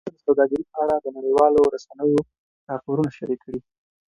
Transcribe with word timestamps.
ازادي 0.07 0.19
راډیو 0.19 0.19
د 0.19 0.23
سوداګري 0.25 0.63
په 0.71 0.77
اړه 0.83 0.95
د 1.01 1.05
نړیوالو 1.17 1.71
رسنیو 1.75 2.17
راپورونه 2.69 3.09
شریک 3.17 3.39
کړي. 3.45 3.59